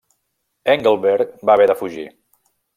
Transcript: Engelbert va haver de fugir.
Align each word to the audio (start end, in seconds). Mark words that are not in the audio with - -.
Engelbert 0.75 1.37
va 1.51 1.59
haver 1.59 1.71
de 1.73 1.79
fugir. 1.85 2.11